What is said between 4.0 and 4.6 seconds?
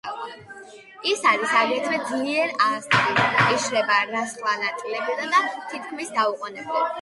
რა სხვა